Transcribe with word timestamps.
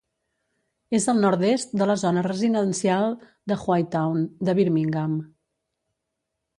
És 0.99 1.05
al 1.13 1.19
nord-est 1.25 1.75
de 1.81 1.89
la 1.91 1.97
zona 2.05 2.25
residencial 2.29 3.07
de 3.53 3.61
Hueytown, 3.67 4.27
de 4.51 4.61
Birmingham. 4.63 5.19